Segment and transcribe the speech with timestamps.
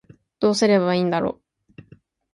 [0.39, 1.39] どうすればいいんだろ
[1.77, 1.83] う